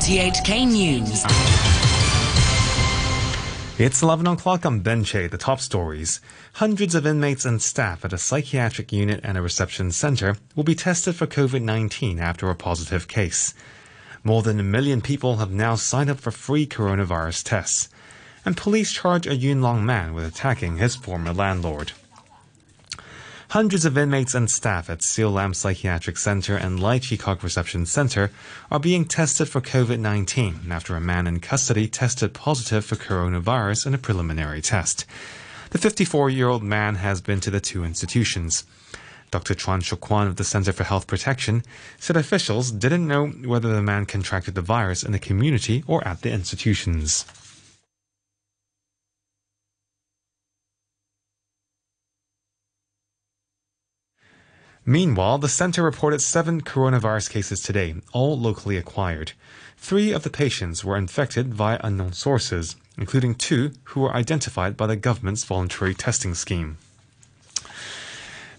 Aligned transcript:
RTHK 0.00 0.66
News. 0.66 1.24
It's 3.78 4.00
11 4.00 4.26
o'clock 4.28 4.64
on 4.64 4.80
Benche, 4.80 5.30
the 5.30 5.36
top 5.36 5.60
stories. 5.60 6.22
Hundreds 6.54 6.94
of 6.94 7.06
inmates 7.06 7.44
and 7.44 7.60
staff 7.60 8.02
at 8.02 8.14
a 8.14 8.18
psychiatric 8.18 8.94
unit 8.94 9.20
and 9.22 9.36
a 9.36 9.42
reception 9.42 9.92
center 9.92 10.36
will 10.56 10.64
be 10.64 10.74
tested 10.74 11.16
for 11.16 11.26
COVID-19 11.26 12.18
after 12.18 12.48
a 12.48 12.54
positive 12.54 13.08
case. 13.08 13.52
More 14.24 14.40
than 14.40 14.58
a 14.58 14.62
million 14.62 15.02
people 15.02 15.36
have 15.36 15.52
now 15.52 15.74
signed 15.74 16.08
up 16.08 16.18
for 16.18 16.30
free 16.30 16.66
coronavirus 16.66 17.44
tests. 17.44 17.90
And 18.46 18.56
police 18.56 18.92
charge 18.92 19.26
a 19.26 19.36
Yuen 19.36 19.60
Long 19.60 19.84
man 19.84 20.14
with 20.14 20.24
attacking 20.24 20.78
his 20.78 20.96
former 20.96 21.34
landlord. 21.34 21.92
Hundreds 23.50 23.84
of 23.84 23.98
inmates 23.98 24.32
and 24.32 24.48
staff 24.48 24.88
at 24.88 25.02
Siu 25.02 25.28
Lam 25.28 25.52
Psychiatric 25.54 26.16
Center 26.16 26.56
and 26.56 26.78
Lai 26.78 27.00
Reception 27.42 27.84
Center 27.84 28.30
are 28.70 28.78
being 28.78 29.04
tested 29.04 29.48
for 29.48 29.60
COVID-19 29.60 30.70
after 30.70 30.94
a 30.94 31.00
man 31.00 31.26
in 31.26 31.40
custody 31.40 31.88
tested 31.88 32.32
positive 32.32 32.84
for 32.84 32.94
coronavirus 32.94 33.88
in 33.88 33.94
a 33.94 33.98
preliminary 33.98 34.62
test. 34.62 35.04
The 35.70 35.80
54-year-old 35.80 36.62
man 36.62 36.94
has 36.94 37.20
been 37.20 37.40
to 37.40 37.50
the 37.50 37.58
two 37.58 37.82
institutions. 37.82 38.62
Dr. 39.32 39.56
Chuang 39.56 39.80
Shuk-kwan 39.80 40.28
of 40.28 40.36
the 40.36 40.44
Center 40.44 40.72
for 40.72 40.84
Health 40.84 41.08
Protection 41.08 41.64
said 41.98 42.16
officials 42.16 42.70
didn't 42.70 43.08
know 43.08 43.26
whether 43.26 43.74
the 43.74 43.82
man 43.82 44.06
contracted 44.06 44.54
the 44.54 44.62
virus 44.62 45.02
in 45.02 45.10
the 45.10 45.18
community 45.18 45.82
or 45.88 46.06
at 46.06 46.22
the 46.22 46.30
institutions. 46.30 47.24
Meanwhile, 54.90 55.38
the 55.38 55.48
center 55.48 55.84
reported 55.84 56.20
seven 56.20 56.62
coronavirus 56.62 57.30
cases 57.30 57.62
today, 57.62 57.94
all 58.12 58.36
locally 58.36 58.76
acquired. 58.76 59.30
Three 59.76 60.10
of 60.10 60.24
the 60.24 60.30
patients 60.30 60.84
were 60.84 60.96
infected 60.96 61.54
via 61.54 61.78
unknown 61.84 62.12
sources, 62.12 62.74
including 62.98 63.36
two 63.36 63.70
who 63.84 64.00
were 64.00 64.12
identified 64.12 64.76
by 64.76 64.88
the 64.88 64.96
government's 64.96 65.44
voluntary 65.44 65.94
testing 65.94 66.34
scheme. 66.34 66.76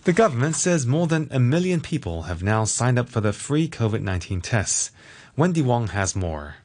The 0.05 0.13
government 0.13 0.55
says 0.55 0.87
more 0.87 1.05
than 1.05 1.27
a 1.31 1.39
million 1.41 1.81
people 1.81 2.21
have 2.21 2.41
now 2.41 2.63
signed 2.63 2.97
up 2.97 3.09
for 3.09 3.19
the 3.19 3.33
free 3.33 3.67
COVID 3.67 3.99
19 3.99 4.39
tests. 4.39 4.91
Wendy 5.35 5.61
Wong 5.61 5.89
has 5.89 6.15
more. 6.15 6.55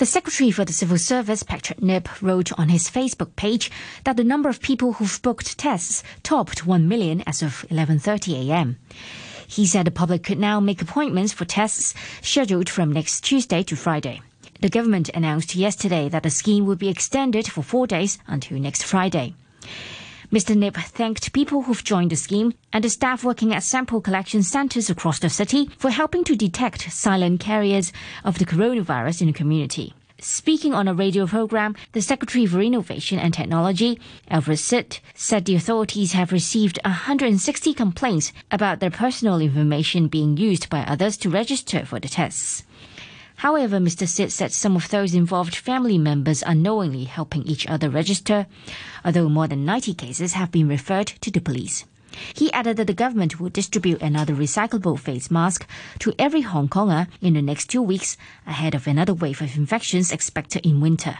The 0.00 0.06
Secretary 0.06 0.50
for 0.50 0.64
the 0.64 0.72
Civil 0.72 0.96
Service, 0.96 1.42
Patrick 1.42 1.82
Nip, 1.82 2.22
wrote 2.22 2.58
on 2.58 2.70
his 2.70 2.88
Facebook 2.88 3.36
page 3.36 3.70
that 4.04 4.16
the 4.16 4.24
number 4.24 4.48
of 4.48 4.62
people 4.62 4.94
who've 4.94 5.20
booked 5.20 5.58
tests 5.58 6.02
topped 6.22 6.64
1 6.64 6.88
million 6.88 7.22
as 7.26 7.42
of 7.42 7.66
11:30 7.68 8.48
a.m. 8.48 8.78
He 9.46 9.66
said 9.66 9.84
the 9.84 9.90
public 9.90 10.22
could 10.22 10.38
now 10.38 10.58
make 10.58 10.80
appointments 10.80 11.34
for 11.34 11.44
tests 11.44 11.92
scheduled 12.22 12.70
from 12.70 12.94
next 12.94 13.24
Tuesday 13.24 13.62
to 13.64 13.76
Friday. 13.76 14.22
The 14.62 14.70
government 14.70 15.10
announced 15.10 15.54
yesterday 15.54 16.08
that 16.08 16.22
the 16.22 16.30
scheme 16.30 16.64
would 16.64 16.78
be 16.78 16.88
extended 16.88 17.46
for 17.46 17.62
4 17.62 17.86
days 17.86 18.18
until 18.26 18.58
next 18.58 18.84
Friday. 18.84 19.34
Mr. 20.32 20.56
Nip 20.56 20.76
thanked 20.76 21.32
people 21.32 21.62
who've 21.62 21.82
joined 21.82 22.10
the 22.10 22.16
scheme 22.16 22.54
and 22.72 22.84
the 22.84 22.88
staff 22.88 23.24
working 23.24 23.52
at 23.52 23.64
sample 23.64 24.00
collection 24.00 24.44
centers 24.44 24.88
across 24.88 25.18
the 25.18 25.28
city 25.28 25.68
for 25.76 25.90
helping 25.90 26.22
to 26.22 26.36
detect 26.36 26.92
silent 26.92 27.40
carriers 27.40 27.92
of 28.22 28.38
the 28.38 28.44
coronavirus 28.44 29.22
in 29.22 29.26
the 29.26 29.32
community. 29.32 29.92
Speaking 30.20 30.72
on 30.72 30.86
a 30.86 30.94
radio 30.94 31.26
program, 31.26 31.74
the 31.92 32.00
Secretary 32.00 32.46
for 32.46 32.60
Innovation 32.60 33.18
and 33.18 33.34
Technology, 33.34 33.98
Alfred 34.28 34.60
Sit, 34.60 35.00
said 35.14 35.46
the 35.46 35.56
authorities 35.56 36.12
have 36.12 36.30
received 36.30 36.78
160 36.84 37.74
complaints 37.74 38.32
about 38.52 38.78
their 38.78 38.90
personal 38.90 39.40
information 39.40 40.06
being 40.06 40.36
used 40.36 40.70
by 40.70 40.82
others 40.82 41.16
to 41.16 41.30
register 41.30 41.84
for 41.84 41.98
the 41.98 42.08
tests. 42.08 42.62
However, 43.40 43.78
Mr. 43.78 44.06
Sit 44.06 44.32
said 44.32 44.52
some 44.52 44.76
of 44.76 44.90
those 44.90 45.14
involved 45.14 45.56
family 45.56 45.96
members 45.96 46.42
unknowingly 46.46 47.04
helping 47.04 47.42
each 47.44 47.66
other 47.66 47.88
register, 47.88 48.46
although 49.02 49.30
more 49.30 49.48
than 49.48 49.64
90 49.64 49.94
cases 49.94 50.34
have 50.34 50.50
been 50.50 50.68
referred 50.68 51.06
to 51.22 51.30
the 51.30 51.40
police. 51.40 51.86
He 52.34 52.52
added 52.52 52.76
that 52.76 52.86
the 52.86 52.92
government 52.92 53.40
will 53.40 53.48
distribute 53.48 54.02
another 54.02 54.34
recyclable 54.34 54.98
face 54.98 55.30
mask 55.30 55.66
to 56.00 56.12
every 56.18 56.42
Hong 56.42 56.68
Konger 56.68 57.06
in 57.22 57.32
the 57.32 57.40
next 57.40 57.70
two 57.70 57.80
weeks 57.80 58.18
ahead 58.46 58.74
of 58.74 58.86
another 58.86 59.14
wave 59.14 59.40
of 59.40 59.56
infections 59.56 60.12
expected 60.12 60.66
in 60.66 60.82
winter. 60.82 61.16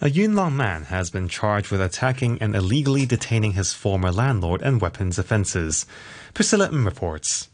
A 0.00 0.10
Yuen 0.10 0.36
Long 0.36 0.56
man 0.56 0.84
has 0.84 1.10
been 1.10 1.26
charged 1.26 1.72
with 1.72 1.80
attacking 1.80 2.38
and 2.40 2.54
illegally 2.54 3.04
detaining 3.04 3.54
his 3.54 3.72
former 3.72 4.12
landlord 4.12 4.62
and 4.62 4.80
weapons 4.80 5.18
offences. 5.18 5.86
Priscilla 6.34 6.68
M 6.68 6.84
reports. 6.84 7.48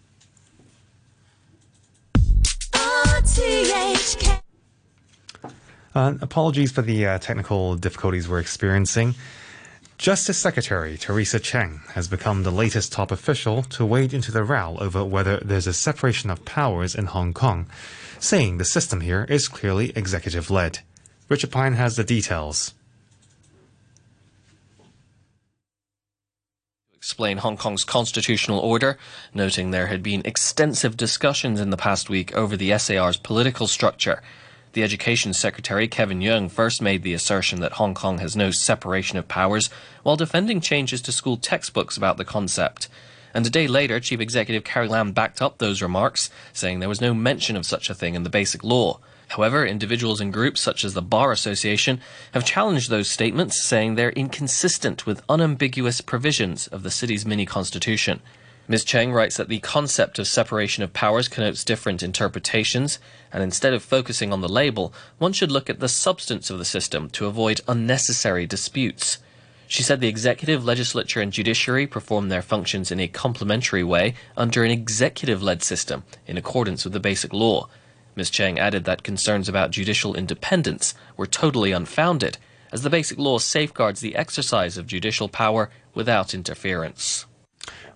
Uh, 5.94 6.14
apologies 6.20 6.72
for 6.72 6.82
the 6.82 7.06
uh, 7.06 7.18
technical 7.18 7.76
difficulties 7.76 8.28
we're 8.28 8.38
experiencing. 8.38 9.14
Justice 9.98 10.36
Secretary 10.36 10.98
Teresa 10.98 11.40
Cheng 11.40 11.80
has 11.94 12.06
become 12.06 12.42
the 12.42 12.50
latest 12.50 12.92
top 12.92 13.10
official 13.10 13.62
to 13.62 13.84
wade 13.84 14.12
into 14.12 14.30
the 14.30 14.44
row 14.44 14.76
over 14.78 15.04
whether 15.04 15.38
there's 15.38 15.66
a 15.66 15.72
separation 15.72 16.28
of 16.28 16.44
powers 16.44 16.94
in 16.94 17.06
Hong 17.06 17.32
Kong, 17.32 17.66
saying 18.18 18.58
the 18.58 18.64
system 18.64 19.00
here 19.00 19.26
is 19.28 19.48
clearly 19.48 19.92
executive 19.96 20.50
led. 20.50 20.80
Richard 21.28 21.50
Pine 21.50 21.74
has 21.74 21.96
the 21.96 22.04
details. 22.04 22.74
Explain 27.06 27.38
Hong 27.38 27.56
Kong's 27.56 27.84
constitutional 27.84 28.58
order, 28.58 28.98
noting 29.32 29.70
there 29.70 29.86
had 29.86 30.02
been 30.02 30.22
extensive 30.24 30.96
discussions 30.96 31.60
in 31.60 31.70
the 31.70 31.76
past 31.76 32.10
week 32.10 32.34
over 32.34 32.56
the 32.56 32.76
SAR's 32.76 33.16
political 33.16 33.68
structure. 33.68 34.22
The 34.72 34.82
Education 34.82 35.32
Secretary, 35.32 35.86
Kevin 35.86 36.18
Yeung 36.18 36.50
first 36.50 36.82
made 36.82 37.04
the 37.04 37.14
assertion 37.14 37.60
that 37.60 37.74
Hong 37.74 37.94
Kong 37.94 38.18
has 38.18 38.34
no 38.34 38.50
separation 38.50 39.18
of 39.18 39.28
powers 39.28 39.70
while 40.02 40.16
defending 40.16 40.60
changes 40.60 41.00
to 41.02 41.12
school 41.12 41.36
textbooks 41.36 41.96
about 41.96 42.16
the 42.16 42.24
concept. 42.24 42.88
And 43.32 43.46
a 43.46 43.50
day 43.50 43.68
later, 43.68 44.00
Chief 44.00 44.18
Executive 44.18 44.64
Carrie 44.64 44.88
Lam 44.88 45.12
backed 45.12 45.40
up 45.40 45.58
those 45.58 45.80
remarks, 45.80 46.28
saying 46.52 46.80
there 46.80 46.88
was 46.88 47.00
no 47.00 47.14
mention 47.14 47.54
of 47.54 47.66
such 47.66 47.88
a 47.88 47.94
thing 47.94 48.16
in 48.16 48.24
the 48.24 48.30
Basic 48.30 48.64
Law. 48.64 48.98
However, 49.28 49.66
individuals 49.66 50.20
and 50.20 50.32
groups 50.32 50.60
such 50.60 50.84
as 50.84 50.94
the 50.94 51.02
Bar 51.02 51.32
Association 51.32 52.00
have 52.32 52.44
challenged 52.44 52.90
those 52.90 53.10
statements, 53.10 53.60
saying 53.60 53.94
they're 53.94 54.10
inconsistent 54.10 55.04
with 55.04 55.22
unambiguous 55.28 56.00
provisions 56.00 56.68
of 56.68 56.82
the 56.82 56.90
city's 56.90 57.26
mini 57.26 57.44
constitution. 57.44 58.20
Ms. 58.68 58.84
Cheng 58.84 59.12
writes 59.12 59.36
that 59.36 59.48
the 59.48 59.60
concept 59.60 60.18
of 60.18 60.26
separation 60.26 60.82
of 60.82 60.92
powers 60.92 61.28
connotes 61.28 61.62
different 61.62 62.02
interpretations, 62.02 62.98
and 63.32 63.42
instead 63.42 63.72
of 63.72 63.82
focusing 63.82 64.32
on 64.32 64.40
the 64.40 64.48
label, 64.48 64.92
one 65.18 65.32
should 65.32 65.52
look 65.52 65.70
at 65.70 65.78
the 65.78 65.88
substance 65.88 66.50
of 66.50 66.58
the 66.58 66.64
system 66.64 67.08
to 67.10 67.26
avoid 67.26 67.60
unnecessary 67.68 68.44
disputes. 68.44 69.18
She 69.68 69.82
said 69.82 70.00
the 70.00 70.08
executive, 70.08 70.64
legislature, 70.64 71.20
and 71.20 71.32
judiciary 71.32 71.86
perform 71.86 72.28
their 72.28 72.42
functions 72.42 72.90
in 72.90 73.00
a 73.00 73.08
complementary 73.08 73.84
way 73.84 74.14
under 74.36 74.64
an 74.64 74.70
executive 74.70 75.42
led 75.42 75.62
system 75.62 76.04
in 76.26 76.36
accordance 76.36 76.84
with 76.84 76.92
the 76.92 77.00
basic 77.00 77.32
law. 77.32 77.68
Ms. 78.16 78.30
Cheng 78.30 78.58
added 78.58 78.84
that 78.84 79.02
concerns 79.02 79.48
about 79.48 79.70
judicial 79.70 80.14
independence 80.14 80.94
were 81.16 81.26
totally 81.26 81.70
unfounded, 81.70 82.38
as 82.72 82.82
the 82.82 82.90
Basic 82.90 83.18
Law 83.18 83.38
safeguards 83.38 84.00
the 84.00 84.16
exercise 84.16 84.76
of 84.76 84.86
judicial 84.86 85.28
power 85.28 85.70
without 85.94 86.34
interference. 86.34 87.26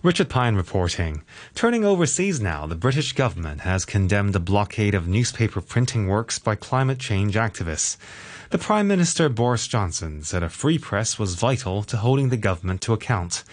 Richard 0.03 0.29
Pine 0.29 0.55
reporting. 0.55 1.23
Turning 1.53 1.85
overseas 1.85 2.41
now, 2.41 2.65
the 2.65 2.75
British 2.75 3.13
government 3.13 3.61
has 3.61 3.85
condemned 3.85 4.33
the 4.33 4.39
blockade 4.39 4.95
of 4.95 5.07
newspaper 5.07 5.61
printing 5.61 6.07
works 6.07 6.39
by 6.39 6.55
climate 6.55 6.99
change 6.99 7.35
activists. 7.35 7.97
The 8.49 8.57
Prime 8.57 8.87
Minister 8.87 9.29
Boris 9.29 9.67
Johnson 9.67 10.23
said 10.23 10.43
a 10.43 10.49
free 10.49 10.77
press 10.77 11.19
was 11.19 11.35
vital 11.35 11.83
to 11.83 11.97
holding 11.97 12.29
the 12.29 12.37
government 12.37 12.81
to 12.81 12.93
account. 12.93 13.43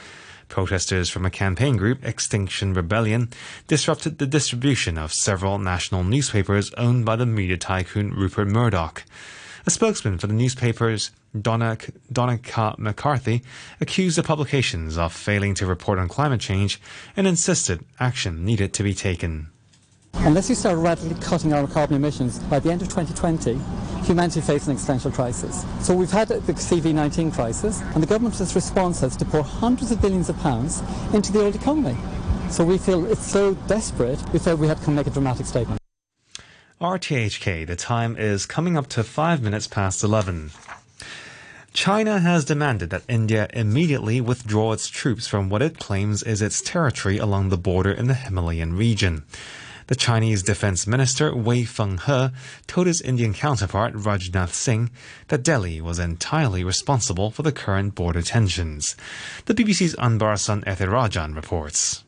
Protesters 0.49 1.11
from 1.11 1.25
a 1.25 1.31
campaign 1.31 1.77
group, 1.77 2.05
Extinction 2.05 2.75
Rebellion, 2.75 3.29
disrupted 3.67 4.19
the 4.19 4.27
distribution 4.27 4.99
of 4.99 5.13
several 5.13 5.59
national 5.59 6.05
newspapers 6.05 6.73
owned 6.75 7.05
by 7.05 7.17
the 7.17 7.27
media 7.27 7.57
tycoon 7.57 8.13
Rupert 8.13 8.49
Murdoch. 8.49 9.05
A 9.67 9.71
spokesman 9.71 10.19
for 10.19 10.27
the 10.27 10.33
newspapers, 10.33 11.11
Donna, 11.39 11.77
Donna 12.11 12.41
McCarthy, 12.79 13.43
accused 13.81 14.17
the 14.17 14.23
publications 14.23 14.97
of 14.97 15.13
failing 15.13 15.55
to 15.55 15.67
report 15.67 15.99
on 15.99 16.09
climate 16.09 16.41
change 16.41 16.81
and 17.17 17.27
insisted 17.27 17.85
action 18.01 18.45
needed 18.45 18.73
to 18.73 18.83
be 18.83 18.95
taken. 18.95 19.51
Unless 20.23 20.49
you 20.49 20.57
start 20.57 20.79
radically 20.79 21.15
cutting 21.21 21.53
our 21.53 21.69
carbon 21.69 21.95
emissions 21.95 22.41
by 22.41 22.59
the 22.59 22.73
end 22.73 22.83
of 22.83 22.89
2020, 22.89 23.57
humanity 24.05 24.41
faces 24.41 24.67
an 24.67 24.75
existential 24.75 25.13
crisis. 25.13 25.65
So 25.81 25.95
we've 25.95 26.11
had 26.11 26.27
the 26.27 26.41
CV19 26.41 27.33
crisis, 27.33 27.81
and 27.95 28.03
the 28.03 28.07
government's 28.07 28.41
response 28.55 29.01
has 29.01 29.17
to 29.17 29.25
pour 29.25 29.45
hundreds 29.45 29.93
of 29.93 30.03
billions 30.03 30.29
of 30.29 30.37
pounds 30.41 30.83
into 31.15 31.31
the 31.31 31.45
old 31.45 31.55
economy. 31.55 31.97
So 32.51 32.65
we 32.65 32.79
feel 32.79 33.07
it's 33.07 33.25
so 33.25 33.55
desperate, 33.69 34.21
we 34.33 34.41
felt 34.41 34.59
we 34.59 34.67
had 34.67 34.83
to 34.83 34.91
make 34.91 35.07
a 35.07 35.11
dramatic 35.11 35.47
statement. 35.47 35.81
RTHK, 36.81 37.65
the 37.67 37.77
time 37.77 38.17
is 38.17 38.45
coming 38.45 38.77
up 38.77 38.89
to 38.89 39.05
five 39.05 39.41
minutes 39.41 39.69
past 39.69 40.03
11. 40.03 40.51
China 41.73 42.19
has 42.19 42.45
demanded 42.45 42.91
that 42.91 43.05
India 43.09 43.49
immediately 43.53 44.21
withdraw 44.21 44.73
its 44.73 44.89
troops 44.89 45.29
from 45.29 45.49
what 45.49 45.63
it 45.63 45.79
claims 45.79 46.25
is 46.25 46.43
its 46.43 46.61
territory 46.61 47.19
along 47.19 47.51
the 47.51 47.57
border 47.57 47.93
in 47.93 48.09
the 48.09 48.15
Himalayan 48.15 48.73
region. 48.75 49.23
The 49.89 49.97
Chinese 49.97 50.43
Defense 50.43 50.87
Minister 50.87 51.35
Wei 51.35 51.63
Fenghe 51.63 52.31
told 52.67 52.87
his 52.87 53.01
Indian 53.01 53.33
counterpart 53.33 53.95
Rajnath 53.95 54.53
Singh 54.53 54.91
that 55.29 55.43
Delhi 55.43 55.81
was 55.81 55.99
entirely 55.99 56.63
responsible 56.63 57.31
for 57.31 57.43
the 57.43 57.53
current 57.53 57.95
border 57.95 58.21
tensions. 58.21 58.95
The 59.47 59.55
BBC's 59.55 59.97
Anbarasan 59.97 60.63
Ethirajan 60.65 61.35
reports. 61.35 62.05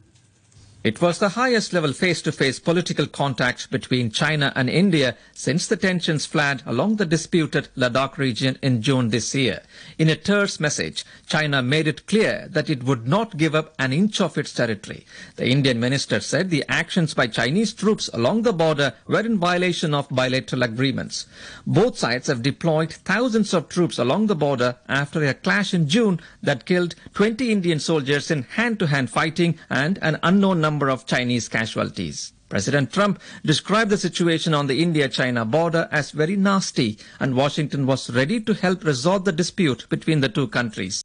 It 0.82 1.02
was 1.02 1.18
the 1.18 1.30
highest 1.30 1.74
level 1.74 1.92
face 1.92 2.22
to 2.22 2.32
face 2.32 2.58
political 2.58 3.06
contact 3.06 3.70
between 3.70 4.10
China 4.10 4.50
and 4.56 4.70
India 4.70 5.14
since 5.34 5.66
the 5.66 5.76
tensions 5.76 6.24
flared 6.24 6.62
along 6.64 6.96
the 6.96 7.04
disputed 7.04 7.68
Ladakh 7.76 8.16
region 8.16 8.58
in 8.62 8.80
June 8.80 9.10
this 9.10 9.34
year. 9.34 9.60
In 9.98 10.08
a 10.08 10.16
terse 10.16 10.58
message, 10.58 11.04
China 11.26 11.60
made 11.60 11.86
it 11.86 12.06
clear 12.06 12.48
that 12.48 12.70
it 12.70 12.84
would 12.84 13.06
not 13.06 13.36
give 13.36 13.54
up 13.54 13.74
an 13.78 13.92
inch 13.92 14.22
of 14.22 14.38
its 14.38 14.54
territory. 14.54 15.04
The 15.36 15.46
Indian 15.50 15.78
minister 15.80 16.18
said 16.18 16.48
the 16.48 16.64
actions 16.66 17.12
by 17.12 17.26
Chinese 17.26 17.74
troops 17.74 18.08
along 18.14 18.42
the 18.42 18.54
border 18.54 18.94
were 19.06 19.20
in 19.20 19.38
violation 19.38 19.92
of 19.92 20.08
bilateral 20.08 20.62
agreements. 20.62 21.26
Both 21.66 21.98
sides 21.98 22.28
have 22.28 22.40
deployed 22.40 22.90
thousands 22.90 23.52
of 23.52 23.68
troops 23.68 23.98
along 23.98 24.28
the 24.28 24.34
border 24.34 24.76
after 24.88 25.22
a 25.26 25.34
clash 25.34 25.74
in 25.74 25.90
June 25.90 26.20
that 26.42 26.64
killed 26.64 26.94
20 27.12 27.52
Indian 27.52 27.80
soldiers 27.80 28.30
in 28.30 28.44
hand 28.44 28.78
to 28.78 28.86
hand 28.86 29.10
fighting 29.10 29.58
and 29.68 29.98
an 30.00 30.18
unknown 30.22 30.62
number 30.62 30.69
of 30.78 31.06
Chinese 31.06 31.48
casualties. 31.48 32.32
President 32.48 32.92
Trump 32.92 33.20
described 33.44 33.90
the 33.90 33.98
situation 33.98 34.54
on 34.54 34.66
the 34.66 34.82
India-China 34.82 35.44
border 35.44 35.88
as 35.90 36.10
very 36.10 36.36
nasty 36.36 36.98
and 37.18 37.34
Washington 37.34 37.86
was 37.86 38.10
ready 38.10 38.40
to 38.40 38.54
help 38.54 38.84
resolve 38.84 39.24
the 39.24 39.32
dispute 39.32 39.88
between 39.88 40.20
the 40.20 40.28
two 40.28 40.48
countries. 40.48 41.02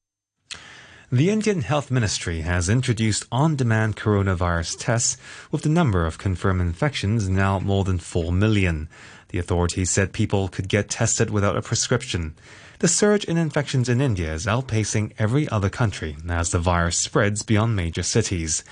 The 1.12 1.29
Indian 1.29 1.62
Health 1.62 1.91
Ministry 1.91 2.41
has 2.41 2.67
introduced 2.67 3.27
on-demand 3.31 3.95
coronavirus 3.95 4.77
tests 4.79 5.17
with 5.51 5.62
the 5.62 5.69
number 5.69 6.06
of 6.06 6.17
confirmed 6.17 6.62
infections 6.62 7.29
now 7.29 7.59
more 7.59 7.83
than 7.83 8.00
4 8.00 8.31
million. 8.33 8.89
The 9.30 9.39
authorities 9.39 9.92
said 9.92 10.13
people 10.13 10.48
could 10.48 10.69
get 10.69 10.89
tested 10.89 11.30
without 11.30 11.57
a 11.57 11.62
prescription. 11.62 12.36
The 12.80 12.88
surge 12.88 13.25
in 13.25 13.38
infections 13.38 13.89
in 13.89 14.01
India 14.01 14.33
is 14.33 14.45
outpacing 14.45 15.13
every 15.18 15.48
other 15.50 15.69
country 15.69 16.18
as 16.30 16.51
the 16.51 16.60
virus 16.60 16.98
spreads 16.98 17.42
beyond 17.42 17.75
major 17.75 18.04
cities. 18.04 18.63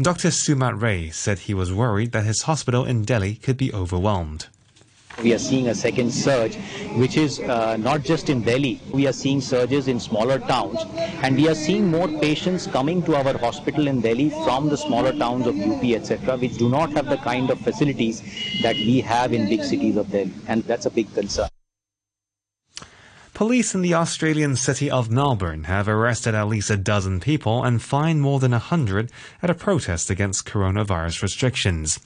Dr. 0.00 0.28
Sumit 0.28 0.80
Ray 0.80 1.10
said 1.10 1.40
he 1.40 1.54
was 1.54 1.72
worried 1.72 2.12
that 2.12 2.24
his 2.24 2.42
hospital 2.42 2.84
in 2.84 3.04
Delhi 3.04 3.34
could 3.34 3.56
be 3.56 3.72
overwhelmed. 3.72 4.46
We 5.22 5.34
are 5.34 5.38
seeing 5.38 5.68
a 5.68 5.74
second 5.74 6.12
surge, 6.12 6.56
which 6.94 7.16
is 7.16 7.40
uh, 7.40 7.76
not 7.76 8.04
just 8.04 8.30
in 8.30 8.42
Delhi. 8.42 8.80
We 8.92 9.06
are 9.08 9.12
seeing 9.12 9.40
surges 9.40 9.88
in 9.88 9.98
smaller 9.98 10.38
towns, 10.38 10.78
and 11.22 11.36
we 11.36 11.48
are 11.48 11.56
seeing 11.56 11.88
more 11.88 12.06
patients 12.20 12.68
coming 12.68 13.02
to 13.02 13.16
our 13.16 13.36
hospital 13.36 13.88
in 13.88 14.00
Delhi 14.00 14.30
from 14.30 14.68
the 14.68 14.76
smaller 14.76 15.12
towns 15.12 15.46
of 15.48 15.58
UP, 15.58 15.82
etc., 15.82 16.36
which 16.36 16.56
do 16.56 16.68
not 16.68 16.92
have 16.92 17.06
the 17.06 17.16
kind 17.16 17.50
of 17.50 17.58
facilities 17.60 18.22
that 18.62 18.76
we 18.76 19.00
have 19.00 19.32
in 19.32 19.48
big 19.48 19.64
cities 19.64 19.96
of 19.96 20.08
Delhi, 20.10 20.32
and 20.46 20.62
that's 20.64 20.86
a 20.86 20.90
big 20.90 21.12
concern. 21.12 21.48
Police 23.34 23.72
in 23.72 23.82
the 23.82 23.94
Australian 23.94 24.56
city 24.56 24.90
of 24.90 25.12
Melbourne 25.12 25.64
have 25.64 25.88
arrested 25.88 26.34
at 26.34 26.48
least 26.48 26.70
a 26.70 26.76
dozen 26.76 27.20
people 27.20 27.62
and 27.62 27.80
fined 27.80 28.20
more 28.20 28.40
than 28.40 28.52
a 28.52 28.58
hundred 28.58 29.12
at 29.40 29.48
a 29.48 29.54
protest 29.54 30.10
against 30.10 30.44
coronavirus 30.44 31.22
restrictions. 31.22 32.00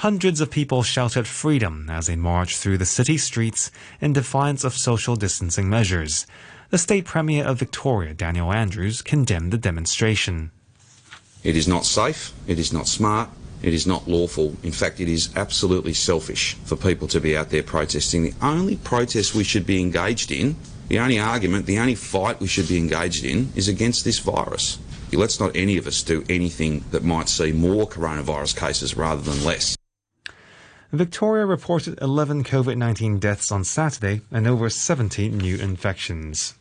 Hundreds 0.00 0.40
of 0.40 0.50
people 0.50 0.82
shouted 0.82 1.26
freedom 1.26 1.90
as 1.90 2.06
they 2.06 2.16
marched 2.16 2.56
through 2.56 2.78
the 2.78 2.86
city 2.86 3.18
streets 3.18 3.70
in 4.00 4.14
defiance 4.14 4.64
of 4.64 4.72
social 4.72 5.14
distancing 5.14 5.68
measures. 5.68 6.26
The 6.70 6.78
state 6.78 7.04
premier 7.04 7.44
of 7.44 7.58
Victoria, 7.58 8.14
Daniel 8.14 8.50
Andrews, 8.50 9.02
condemned 9.02 9.52
the 9.52 9.58
demonstration. 9.58 10.52
It 11.44 11.54
is 11.54 11.68
not 11.68 11.84
safe, 11.84 12.32
it 12.46 12.58
is 12.58 12.72
not 12.72 12.88
smart, 12.88 13.28
it 13.60 13.74
is 13.74 13.86
not 13.86 14.08
lawful. 14.08 14.56
In 14.62 14.72
fact, 14.72 15.00
it 15.00 15.08
is 15.08 15.36
absolutely 15.36 15.92
selfish 15.92 16.54
for 16.64 16.76
people 16.76 17.06
to 17.08 17.20
be 17.20 17.36
out 17.36 17.50
there 17.50 17.62
protesting. 17.62 18.22
The 18.22 18.34
only 18.40 18.76
protest 18.76 19.34
we 19.34 19.44
should 19.44 19.66
be 19.66 19.82
engaged 19.82 20.32
in, 20.32 20.56
the 20.88 20.98
only 20.98 21.18
argument, 21.18 21.66
the 21.66 21.78
only 21.78 21.94
fight 21.94 22.40
we 22.40 22.46
should 22.46 22.68
be 22.68 22.78
engaged 22.78 23.22
in 23.22 23.52
is 23.54 23.68
against 23.68 24.06
this 24.06 24.18
virus. 24.18 24.78
Let's 25.12 25.38
not 25.38 25.54
any 25.54 25.76
of 25.76 25.86
us 25.86 26.02
do 26.02 26.24
anything 26.30 26.86
that 26.90 27.04
might 27.04 27.28
see 27.28 27.52
more 27.52 27.86
coronavirus 27.86 28.56
cases 28.56 28.96
rather 28.96 29.20
than 29.20 29.44
less. 29.44 29.76
Victoria 30.92 31.46
reported 31.46 31.96
11 32.02 32.42
COVID 32.42 32.76
19 32.76 33.20
deaths 33.20 33.52
on 33.52 33.62
Saturday 33.62 34.22
and 34.32 34.48
over 34.48 34.68
70 34.68 35.28
new 35.28 35.56
infections. 35.56 36.54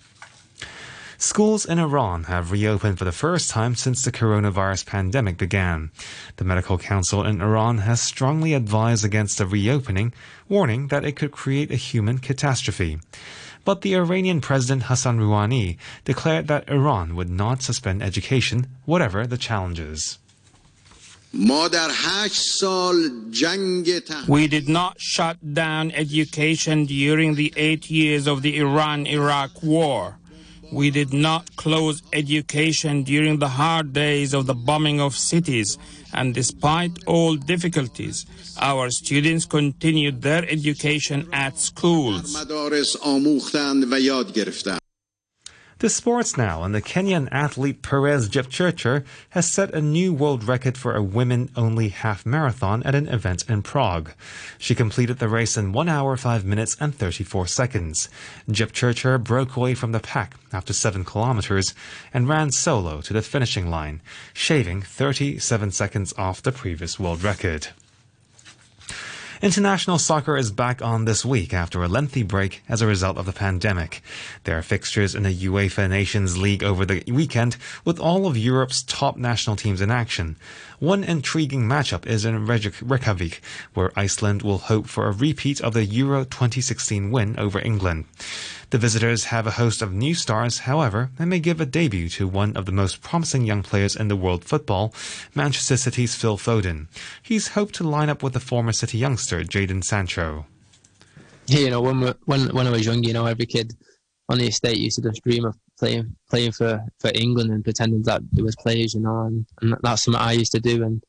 Schools 1.18 1.66
in 1.66 1.80
Iran 1.80 2.26
have 2.26 2.52
reopened 2.52 3.00
for 3.00 3.06
the 3.06 3.12
first 3.12 3.50
time 3.50 3.74
since 3.74 4.04
the 4.04 4.12
coronavirus 4.12 4.86
pandemic 4.86 5.38
began. 5.38 5.90
The 6.36 6.46
Medical 6.46 6.78
Council 6.78 7.26
in 7.26 7.42
Iran 7.42 7.80
has 7.80 8.02
strongly 8.02 8.54
advised 8.54 9.04
against 9.04 9.42
a 9.42 9.48
reopening, 9.48 10.14
warning 10.48 10.90
that 10.90 11.04
it 11.04 11.16
could 11.16 11.32
create 11.32 11.72
a 11.72 11.76
human 11.76 12.20
catastrophe. 12.20 13.00
But 13.66 13.82
the 13.82 13.96
Iranian 13.96 14.42
President 14.42 14.84
Hassan 14.84 15.20
Rouhani 15.20 15.78
declared 16.06 16.48
that 16.48 16.70
Iran 16.70 17.16
would 17.16 17.32
not 17.32 17.64
suspend 17.64 18.04
education, 18.04 18.68
whatever 18.86 19.26
the 19.26 19.38
challenges. 19.38 20.20
We 24.28 24.48
did 24.48 24.68
not 24.68 25.00
shut 25.00 25.38
down 25.54 25.92
education 25.92 26.86
during 26.86 27.36
the 27.36 27.54
eight 27.56 27.90
years 27.90 28.26
of 28.26 28.42
the 28.42 28.58
Iran 28.58 29.06
Iraq 29.06 29.62
war. 29.62 30.18
We 30.72 30.92
did 30.92 31.14
not 31.14 31.56
close 31.56 32.02
education 32.14 33.04
during 33.04 33.40
the 33.40 33.48
hard 33.48 33.94
days 33.94 34.34
of 34.34 34.46
the 34.46 34.54
bombing 34.54 35.00
of 35.02 35.16
cities, 35.16 35.78
and 36.14 36.34
despite 36.34 36.92
all 37.08 37.36
difficulties, 37.36 38.26
our 38.60 38.90
students 38.92 39.46
continued 39.46 40.22
their 40.22 40.48
education 40.50 41.28
at 41.34 41.58
schools. 41.58 42.36
To 45.80 45.88
sports 45.88 46.36
now, 46.36 46.64
and 46.64 46.76
the 46.76 46.82
Kenyan 46.82 47.30
athlete 47.32 47.82
Peres 47.82 48.28
Jepchirchir 48.28 49.06
has 49.30 49.50
set 49.50 49.74
a 49.74 49.82
new 49.82 50.14
world 50.14 50.44
record 50.44 50.78
for 50.78 50.94
a 50.94 51.02
women-only 51.02 51.88
half 51.88 52.26
marathon 52.26 52.84
at 52.84 52.96
an 52.96 53.08
event 53.08 53.46
in 53.48 53.62
Prague. 53.62 54.12
She 54.58 54.76
completed 54.76 55.20
the 55.20 55.30
race 55.30 55.56
in 55.56 55.72
1 55.72 55.88
hour 55.88 56.18
5 56.18 56.44
minutes 56.44 56.76
and 56.82 56.94
34 56.94 57.48
seconds. 57.48 58.10
Jepchirchir 58.50 59.24
broke 59.24 59.56
away 59.56 59.74
from 59.74 59.94
the 59.94 60.02
pack 60.02 60.36
after 60.52 60.74
7 60.74 61.06
kilometers 61.06 61.74
and 62.14 62.28
ran 62.28 62.52
solo 62.52 63.00
to 63.00 63.14
the 63.14 63.22
finishing 63.22 63.70
line, 63.70 64.02
shaving 64.34 64.82
37 64.82 65.72
seconds 65.72 66.14
off 66.18 66.42
the 66.42 66.52
previous 66.52 67.00
world 67.00 67.24
record. 67.24 67.70
International 69.42 69.98
soccer 69.98 70.36
is 70.36 70.52
back 70.52 70.82
on 70.82 71.06
this 71.06 71.24
week 71.24 71.54
after 71.54 71.82
a 71.82 71.88
lengthy 71.88 72.24
break 72.24 72.62
as 72.68 72.82
a 72.82 72.88
result 72.88 73.18
of 73.18 73.26
the 73.26 73.32
pandemic. 73.32 74.02
There 74.44 74.58
are 74.58 74.62
fixtures 74.62 75.16
in 75.16 75.24
the 75.24 75.34
UEFA 75.34 75.90
Nations 75.90 76.38
League 76.38 76.62
over 76.62 76.86
the 76.86 77.02
weekend 77.08 77.56
with 77.86 78.02
all 78.02 78.28
of 78.28 78.36
Europe's 78.36 78.84
top 78.84 79.16
national 79.16 79.56
teams 79.56 79.80
in 79.80 79.92
action. 79.92 80.36
One 80.80 81.04
intriguing 81.04 81.64
matchup 81.64 82.08
is 82.08 82.24
in 82.24 82.46
Reykjavik, 82.46 83.42
where 83.74 83.92
Iceland 83.98 84.44
will 84.44 84.60
hope 84.60 84.88
for 84.88 85.08
a 85.08 85.12
repeat 85.12 85.60
of 85.60 85.74
the 85.74 85.84
Euro 85.84 86.24
2016 86.24 87.12
win 87.12 87.38
over 87.38 87.60
England. 87.60 88.06
The 88.70 88.78
visitors 88.78 89.26
have 89.26 89.46
a 89.46 89.60
host 89.60 89.82
of 89.82 89.92
new 89.92 90.16
stars, 90.16 90.60
however, 90.60 91.10
and 91.20 91.30
may 91.30 91.40
give 91.40 91.60
a 91.60 91.66
debut 91.66 92.08
to 92.10 92.30
one 92.30 92.56
of 92.56 92.66
the 92.66 92.72
most 92.72 93.02
promising 93.02 93.46
young 93.46 93.62
players 93.62 93.94
in 93.94 94.08
the 94.08 94.16
world 94.16 94.46
football, 94.46 94.94
Manchester 95.36 95.76
City's 95.76 96.16
Phil 96.16 96.38
Foden. 96.38 96.88
He's 97.22 97.50
hoped 97.50 97.76
to 97.76 97.84
line 97.84 98.08
up 98.08 98.24
with 98.24 98.32
the 98.32 98.40
former 98.40 98.72
City 98.72 98.98
youngster, 98.98 99.44
Jadon 99.44 99.84
Sancho. 99.84 100.46
Yeah, 101.48 101.60
you 101.60 101.70
know, 101.72 101.82
when, 101.82 102.14
when, 102.24 102.56
when 102.56 102.68
I 102.68 102.70
was 102.70 102.86
young, 102.86 103.04
you 103.04 103.12
know, 103.12 103.26
every 103.26 103.48
kid 103.48 103.76
on 104.30 104.38
the 104.38 104.48
estate 104.48 104.78
used 104.78 105.02
to 105.02 105.10
just 105.10 105.24
dream 105.24 105.44
of 105.44 105.58
playing 105.78 106.16
playing 106.30 106.52
for, 106.52 106.80
for 107.00 107.12
England 107.16 107.52
and 107.52 107.64
pretending 107.64 108.04
that 108.04 108.22
there 108.32 108.46
was 108.46 108.56
players, 108.56 108.94
you 108.94 109.02
know, 109.02 109.22
and, 109.22 109.46
and 109.62 109.76
that's 109.82 110.04
something 110.04 110.22
I 110.22 110.34
used 110.34 110.52
to 110.54 110.60
do. 110.60 110.84
And 110.84 111.04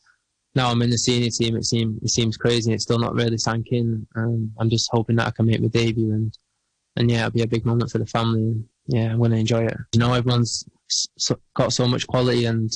now 0.55 0.71
I'm 0.71 0.83
in 0.83 0.91
the 0.91 0.99
senior 0.99 1.31
team. 1.31 1.57
It 1.57 1.65
seems 1.65 2.03
it 2.03 2.09
seems 2.09 2.37
crazy. 2.37 2.73
It's 2.73 2.85
still 2.85 2.99
not 2.99 3.15
really 3.15 3.39
sank 3.39 3.69
in. 3.71 4.07
Um, 4.17 4.53
I'm 4.59 4.71
just 4.71 4.89
hoping 4.91 5.17
that 5.17 5.29
I 5.29 5.31
can 5.31 5.47
make 5.47 5.61
my 5.61 5.69
debut 5.69 6.13
and 6.13 6.37
and 6.97 7.11
yeah, 7.11 7.27
it'll 7.27 7.33
be 7.33 7.43
a 7.43 7.47
big 7.47 7.65
moment 7.65 7.91
for 7.91 7.99
the 7.99 8.07
family. 8.07 8.43
And 8.43 8.65
yeah, 8.87 9.13
I'm 9.13 9.19
going 9.19 9.31
to 9.31 9.37
enjoy 9.37 9.67
it. 9.67 9.77
You 9.93 10.01
know, 10.01 10.13
everyone's 10.13 10.65
got 11.55 11.73
so 11.73 11.87
much 11.87 12.07
quality, 12.07 12.47
and 12.47 12.71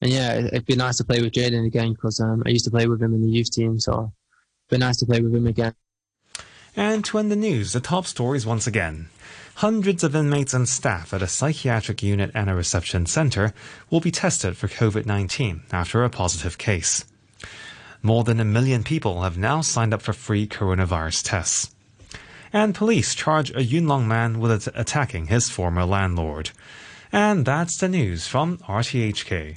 and 0.00 0.12
yeah, 0.12 0.34
it'd 0.34 0.66
be 0.66 0.76
nice 0.76 0.98
to 0.98 1.04
play 1.04 1.20
with 1.20 1.32
Jadon 1.32 1.66
again 1.66 1.92
because 1.92 2.20
um, 2.20 2.42
I 2.46 2.50
used 2.50 2.64
to 2.66 2.70
play 2.70 2.86
with 2.86 3.02
him 3.02 3.14
in 3.14 3.22
the 3.22 3.30
youth 3.30 3.50
team, 3.50 3.80
so 3.80 4.12
it'd 4.70 4.80
be 4.80 4.84
nice 4.84 4.98
to 4.98 5.06
play 5.06 5.20
with 5.20 5.34
him 5.34 5.46
again. 5.46 5.74
And 6.76 7.04
to 7.06 7.18
end 7.18 7.30
the 7.30 7.36
news, 7.36 7.72
the 7.72 7.80
top 7.80 8.06
stories 8.06 8.44
once 8.44 8.66
again. 8.66 9.08
Hundreds 9.60 10.04
of 10.04 10.14
inmates 10.14 10.52
and 10.52 10.68
staff 10.68 11.14
at 11.14 11.22
a 11.22 11.26
psychiatric 11.26 12.02
unit 12.02 12.30
and 12.34 12.50
a 12.50 12.54
reception 12.54 13.06
center 13.06 13.54
will 13.88 14.00
be 14.00 14.10
tested 14.10 14.54
for 14.54 14.68
COVID 14.68 15.06
19 15.06 15.62
after 15.72 16.04
a 16.04 16.10
positive 16.10 16.58
case. 16.58 17.06
More 18.02 18.22
than 18.22 18.38
a 18.38 18.44
million 18.44 18.84
people 18.84 19.22
have 19.22 19.38
now 19.38 19.62
signed 19.62 19.94
up 19.94 20.02
for 20.02 20.12
free 20.12 20.46
coronavirus 20.46 21.22
tests 21.24 21.74
and 22.52 22.74
police 22.74 23.14
charge 23.14 23.50
a 23.54 23.62
Yuen 23.62 23.88
Long 23.88 24.06
man 24.06 24.40
with 24.40 24.68
attacking 24.74 25.28
his 25.28 25.48
former 25.48 25.86
landlord. 25.86 26.50
And 27.10 27.46
that's 27.46 27.78
the 27.78 27.88
news 27.88 28.26
from 28.26 28.58
RTHK. 28.58 29.56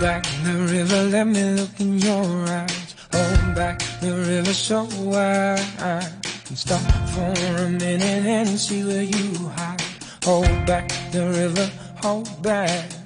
Back 0.00 0.24
the 0.44 0.52
river, 0.52 1.02
let 1.10 1.26
me 1.26 1.42
look 1.54 1.80
in 1.80 1.98
your 1.98 2.24
eyes. 2.48 2.94
Hold 3.12 3.54
back 3.54 3.78
the 4.00 4.12
river 4.14 4.52
so 4.52 4.86
I 5.12 6.08
can 6.44 6.56
stop 6.56 6.80
for 7.10 7.32
a 7.62 7.68
minute 7.68 8.02
and 8.02 8.48
see 8.58 8.84
where 8.84 9.02
you 9.02 9.48
hide. 9.48 9.82
Hold 10.24 10.66
back 10.66 10.88
the 11.10 11.26
river, 11.26 11.70
hold 12.00 12.42
back. 12.42 12.97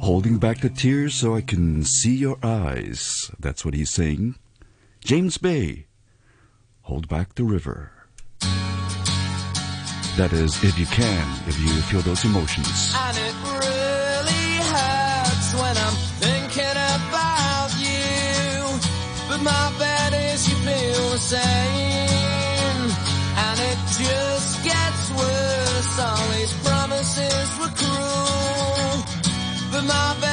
Holding 0.00 0.38
back 0.38 0.60
the 0.62 0.70
tears 0.70 1.14
so 1.14 1.34
I 1.34 1.42
can 1.42 1.84
see 1.84 2.16
your 2.16 2.38
eyes. 2.42 3.30
That's 3.38 3.66
what 3.66 3.74
he's 3.74 3.90
saying. 3.90 4.36
James 5.04 5.36
Bay. 5.36 5.88
Hold 6.84 7.06
back 7.06 7.34
the 7.34 7.44
river. 7.44 7.92
That 10.16 10.32
is, 10.32 10.64
if 10.64 10.78
you 10.78 10.86
can, 10.86 11.28
if 11.46 11.60
you 11.60 11.68
feel 11.82 12.00
those 12.00 12.24
emotions. 12.24 12.94
And 12.96 13.16
it 13.18 13.34
really 13.44 14.56
hurts 14.72 15.52
when 15.60 15.76
I'm 15.76 15.98
thinking 16.16 16.80
about 16.96 17.68
you. 17.76 18.80
But 19.28 19.42
my 19.44 19.72
bet 19.78 20.14
is 20.14 20.48
you 20.48 20.56
feel 20.64 21.10
the 21.10 21.18
same. 21.18 22.88
And 23.36 23.60
it 23.60 23.78
just 24.00 24.64
gets 24.64 25.10
worse. 25.12 25.98
All 26.00 26.30
my 29.82 30.16
bet 30.20 30.29